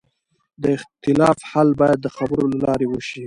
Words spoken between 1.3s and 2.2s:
حل باید د